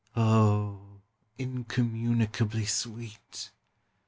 Oh, 0.15 1.01
incommunicably 1.37 2.65
sweet! 2.65 3.51